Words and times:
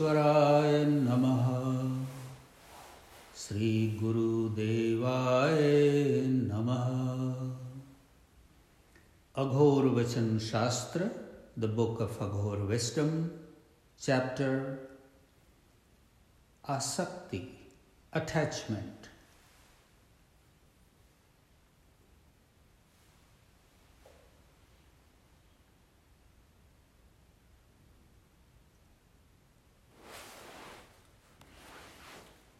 राजराजेश्वराय 0.00 0.84
नमः। 0.84 2.06
श्रीगुरुदेवाय 3.36 4.26
नमः। 6.26 6.84
Aghor 9.36 9.86
Vachan 9.86 10.38
Shastra 10.38 11.10
the 11.58 11.64
book 11.64 12.00
of 12.00 12.24
Aghor 12.24 12.58
wisdom 12.58 13.30
chapter 14.00 14.78
asakti 16.68 17.58
attachment 18.12 19.15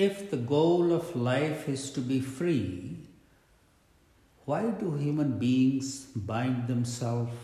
If 0.00 0.30
the 0.30 0.38
goal 0.38 0.94
of 0.94 1.14
life 1.14 1.68
is 1.68 1.90
to 1.90 2.00
be 2.00 2.20
free, 2.22 2.96
why 4.46 4.70
do 4.70 4.96
human 4.96 5.38
beings 5.38 6.06
bind 6.16 6.68
themselves 6.68 7.34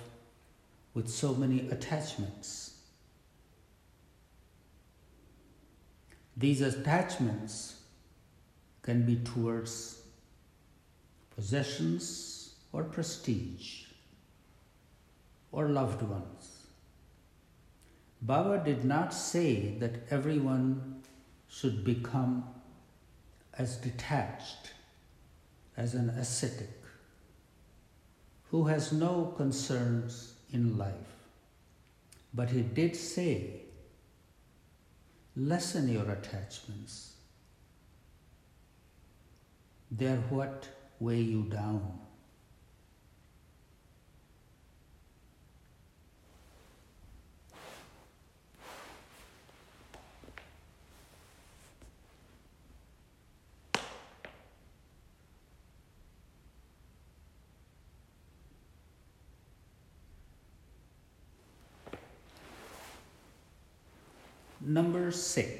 with 0.94 1.06
so 1.06 1.34
many 1.34 1.68
attachments? 1.68 2.78
These 6.34 6.62
attachments 6.62 7.82
can 8.80 9.04
be 9.04 9.16
towards 9.16 10.00
possessions 11.34 12.54
or 12.72 12.84
prestige 12.84 13.82
or 15.52 15.68
loved 15.68 16.00
ones. 16.00 16.68
Baba 18.22 18.62
did 18.64 18.82
not 18.82 19.12
say 19.12 19.76
that 19.78 20.06
everyone 20.08 20.95
should 21.48 21.84
become 21.84 22.44
as 23.58 23.76
detached 23.76 24.72
as 25.76 25.94
an 25.94 26.10
ascetic 26.10 26.82
who 28.50 28.64
has 28.66 28.92
no 28.92 29.34
concerns 29.36 30.34
in 30.52 30.78
life. 30.78 30.92
But 32.32 32.50
he 32.50 32.62
did 32.62 32.94
say, 32.94 33.62
lessen 35.36 35.88
your 35.88 36.10
attachments. 36.10 37.14
They 39.90 40.06
are 40.06 40.22
what 40.30 40.68
weigh 41.00 41.20
you 41.20 41.44
down. 41.44 41.98
Number 64.68 65.10
six. 65.10 65.56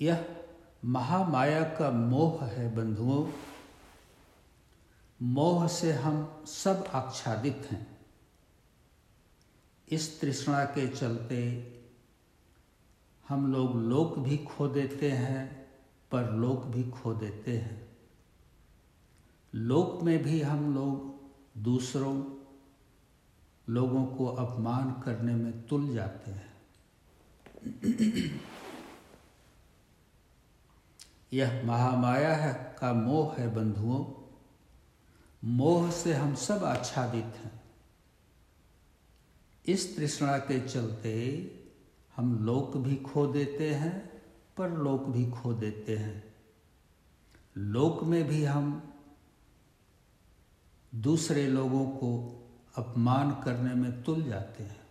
यह 0.00 0.44
महामाया 0.84 1.62
का 1.62 1.90
मोह 1.90 2.44
है 2.44 2.76
बंधुओं। 2.76 3.32
मोह 5.22 5.68
से 5.68 5.92
हम 5.92 6.44
सब 6.46 6.90
आच्छादित 6.92 7.68
हैं। 7.70 7.98
इस 9.88 10.20
तृष्णा 10.20 10.64
के 10.64 10.88
चलते 10.88 11.70
हम 13.28 13.52
लोग 13.52 13.76
लोक 13.76 14.18
भी 14.18 14.38
खो 14.38 14.68
देते 14.68 15.10
हैं 15.10 15.72
पर 16.10 16.30
लोक 16.30 16.64
भी 16.64 16.90
खो 16.90 17.14
देते 17.14 17.58
हैं। 17.58 17.98
लोक 19.54 20.02
में 20.02 20.22
भी 20.22 20.42
हम 20.42 20.74
लोग 20.74 21.14
दूसरों 21.62 22.33
लोगों 23.68 24.06
को 24.06 24.26
अपमान 24.26 24.92
करने 24.92 25.34
में 25.34 25.66
तुल 25.66 25.94
जाते 25.94 26.30
हैं। 26.30 26.54
यह 31.32 31.66
महामाया 31.66 32.36
है 32.36 32.76
का 32.78 32.92
मोह 32.92 33.34
है 33.34 33.54
बंधुओं। 33.54 34.06
मोह 35.44 35.90
से 35.90 36.14
हम 36.14 36.34
सब 36.34 36.64
आच्छादित 36.64 37.24
हैं। 37.24 37.62
इस 39.66 39.96
तृष्णा 39.96 40.38
के 40.38 40.68
चलते 40.68 41.50
हम 42.16 42.44
लोक 42.44 42.76
भी 42.76 42.96
खो 42.96 43.26
देते 43.26 43.74
हैं 43.74 44.22
पर 44.56 44.70
लोक 44.70 45.04
भी 45.04 45.30
खो 45.30 45.52
देते 45.52 45.96
हैं। 45.96 46.34
लोक 47.56 48.04
में 48.04 48.28
भी 48.28 48.44
हम 48.44 48.92
दूसरे 50.94 51.46
लोगों 51.46 51.86
को 51.86 52.40
अपमान 52.78 53.30
करने 53.44 53.74
में 53.74 54.02
तुल 54.02 54.22
जाते 54.22 54.62
हैं 54.62 54.82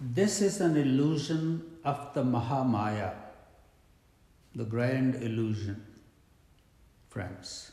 This 0.00 0.42
is 0.42 0.60
an 0.60 0.76
illusion 0.76 1.62
of 1.84 2.12
the 2.14 2.22
Mahamaya, 2.22 3.12
the 4.56 4.64
grand 4.64 5.16
illusion, 5.16 5.84
friends. 7.08 7.72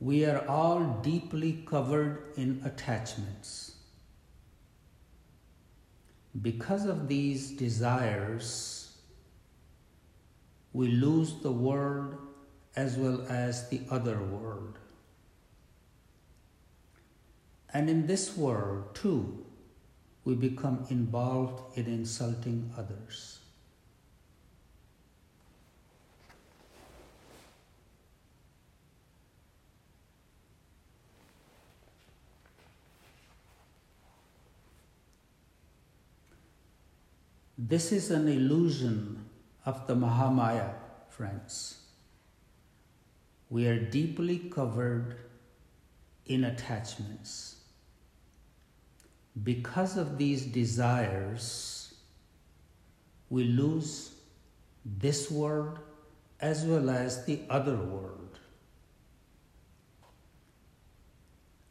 We 0.00 0.24
are 0.24 0.46
all 0.48 1.00
deeply 1.02 1.62
covered 1.66 2.32
in 2.36 2.62
attachments. 2.64 3.76
Because 6.40 6.86
of 6.86 7.06
these 7.06 7.50
desires, 7.50 8.96
we 10.72 10.88
lose 10.88 11.34
the 11.42 11.52
world 11.52 12.16
as 12.76 12.96
well 12.96 13.26
as 13.28 13.68
the 13.68 13.80
other 13.90 14.18
world. 14.18 14.78
And 17.72 17.90
in 17.90 18.06
this 18.06 18.36
world, 18.36 18.94
too, 18.94 19.44
we 20.24 20.34
become 20.34 20.86
involved 20.88 21.78
in 21.78 21.86
insulting 21.86 22.72
others. 22.78 23.40
This 37.68 37.90
is 37.90 38.12
an 38.12 38.28
illusion 38.28 39.24
of 39.64 39.88
the 39.88 39.96
Mahamaya, 39.96 40.74
friends. 41.08 41.78
We 43.50 43.66
are 43.66 43.76
deeply 43.76 44.38
covered 44.38 45.16
in 46.26 46.44
attachments. 46.44 47.56
Because 49.42 49.96
of 49.96 50.16
these 50.16 50.46
desires, 50.46 51.94
we 53.30 53.42
lose 53.42 54.14
this 54.84 55.28
world 55.28 55.80
as 56.38 56.64
well 56.64 56.88
as 56.88 57.24
the 57.24 57.40
other 57.50 57.76
world. 57.76 58.38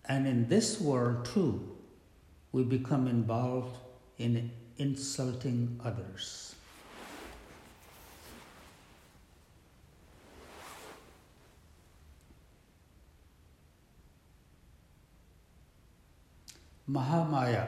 And 0.03 0.27
in 0.27 0.49
this 0.49 0.81
world, 0.81 1.23
too, 1.23 1.77
we 2.51 2.63
become 2.63 3.07
involved 3.07 3.77
in 4.17 4.51
insulting 4.77 5.79
others. 5.83 6.55
Mahamaya, 16.89 17.67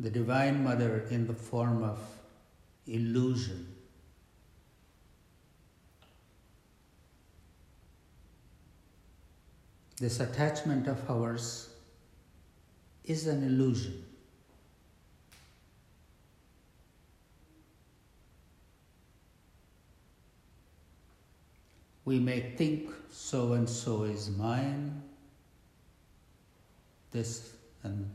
the 0.00 0.10
Divine 0.10 0.64
Mother 0.64 1.06
in 1.10 1.26
the 1.26 1.34
form 1.34 1.84
of 1.84 2.00
illusion, 2.86 3.66
this 10.00 10.20
attachment 10.20 10.88
of 10.88 11.08
ours 11.08 11.68
is 13.04 13.26
an 13.26 13.44
illusion. 13.44 14.07
We 22.08 22.18
may 22.18 22.40
think 22.56 22.88
so 23.10 23.52
and 23.52 23.68
so 23.68 24.04
is 24.04 24.30
mine, 24.30 25.02
this 27.10 27.52
and 27.82 28.08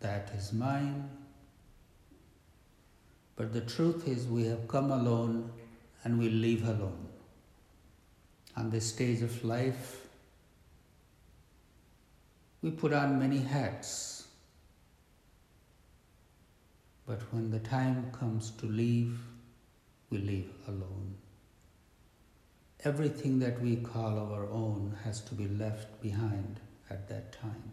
that 0.00 0.32
is 0.36 0.52
mine. 0.52 1.08
But 3.36 3.52
the 3.52 3.60
truth 3.60 4.08
is, 4.08 4.26
we 4.26 4.44
have 4.46 4.66
come 4.66 4.90
alone 4.90 5.52
and 6.02 6.18
we 6.18 6.30
leave 6.30 6.66
alone. 6.66 7.06
On 8.56 8.70
this 8.70 8.92
stage 8.92 9.22
of 9.22 9.44
life, 9.44 10.08
we 12.60 12.72
put 12.72 12.92
on 12.92 13.20
many 13.20 13.38
hats. 13.38 14.26
But 17.06 17.22
when 17.32 17.52
the 17.52 17.60
time 17.60 18.10
comes 18.10 18.50
to 18.62 18.66
leave, 18.66 19.16
we 20.10 20.18
leave 20.18 20.50
alone. 20.66 21.14
Everything 22.84 23.40
that 23.40 23.60
we 23.60 23.76
call 23.76 24.18
our 24.18 24.48
own 24.50 24.96
has 25.02 25.20
to 25.22 25.34
be 25.34 25.48
left 25.48 26.00
behind 26.00 26.60
at 26.88 27.08
that 27.08 27.32
time. 27.32 27.72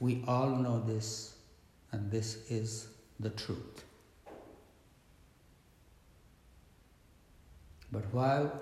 We 0.00 0.24
all 0.26 0.50
know 0.50 0.80
this, 0.80 1.34
and 1.92 2.10
this 2.10 2.50
is 2.50 2.88
the 3.20 3.30
truth. 3.30 3.84
But 7.92 8.02
while 8.12 8.60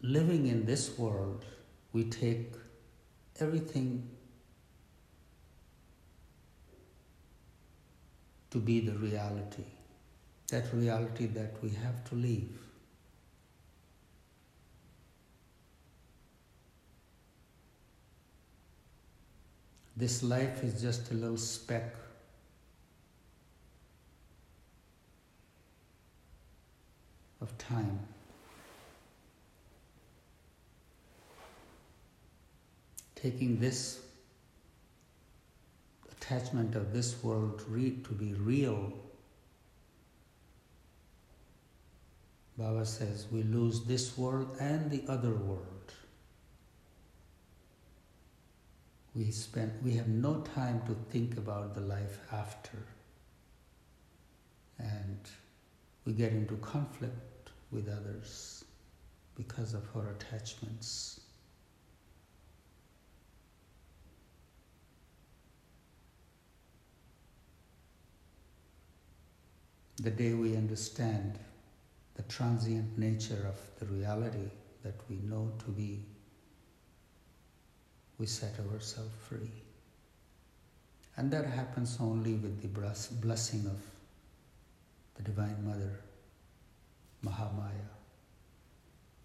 living 0.00 0.46
in 0.46 0.64
this 0.64 0.98
world, 0.98 1.44
we 1.92 2.04
take 2.04 2.54
everything 3.40 4.08
to 8.50 8.58
be 8.58 8.80
the 8.80 8.92
reality 8.92 9.64
that 10.52 10.70
reality 10.74 11.26
that 11.26 11.54
we 11.62 11.70
have 11.70 12.04
to 12.04 12.14
leave. 12.14 12.58
This 19.96 20.22
life 20.22 20.62
is 20.62 20.82
just 20.82 21.10
a 21.10 21.14
little 21.14 21.38
speck 21.38 21.94
of 27.40 27.56
time. 27.56 27.98
Taking 33.14 33.58
this 33.58 34.00
attachment 36.10 36.74
of 36.74 36.92
this 36.92 37.22
world 37.22 37.58
to 38.04 38.12
be 38.12 38.34
real 38.34 38.92
Baba 42.56 42.84
says 42.84 43.26
we 43.32 43.42
lose 43.42 43.84
this 43.84 44.16
world 44.18 44.56
and 44.60 44.90
the 44.90 45.02
other 45.08 45.32
world. 45.32 45.94
We 49.14 49.30
spend 49.30 49.72
we 49.82 49.92
have 49.94 50.08
no 50.08 50.40
time 50.54 50.82
to 50.86 50.96
think 51.10 51.36
about 51.36 51.74
the 51.74 51.80
life 51.80 52.18
after. 52.30 52.78
And 54.78 55.20
we 56.04 56.12
get 56.12 56.32
into 56.32 56.56
conflict 56.56 57.50
with 57.70 57.88
others 57.88 58.64
because 59.34 59.74
of 59.74 59.84
our 59.94 60.10
attachments. 60.10 61.20
The 70.02 70.10
day 70.10 70.34
we 70.34 70.56
understand 70.56 71.38
the 72.14 72.22
transient 72.22 72.98
nature 72.98 73.46
of 73.48 73.58
the 73.78 73.86
reality 73.94 74.50
that 74.82 74.94
we 75.08 75.16
know 75.16 75.52
to 75.64 75.70
be, 75.70 76.04
we 78.18 78.26
set 78.26 78.54
ourselves 78.60 79.14
free. 79.28 79.50
And 81.16 81.30
that 81.30 81.46
happens 81.46 81.98
only 82.00 82.34
with 82.34 82.62
the 82.62 82.68
blessing 83.20 83.66
of 83.66 83.80
the 85.14 85.22
Divine 85.22 85.64
Mother, 85.64 86.00
Mahamaya. 87.24 87.88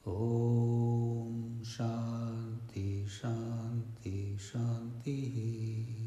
Om 0.06 1.60
Shanti 1.64 3.06
Shanti 3.06 4.38
Shanti 4.40 6.07